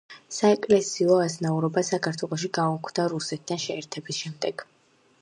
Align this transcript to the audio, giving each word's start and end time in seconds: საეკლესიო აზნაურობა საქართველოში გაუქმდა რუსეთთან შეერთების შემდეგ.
საეკლესიო 0.35 1.17
აზნაურობა 1.25 1.85
საქართველოში 1.91 2.51
გაუქმდა 2.61 3.09
რუსეთთან 3.15 3.65
შეერთების 3.69 4.25
შემდეგ. 4.27 4.69